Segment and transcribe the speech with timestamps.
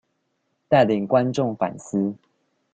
[0.67, 2.15] 帶領觀眾反思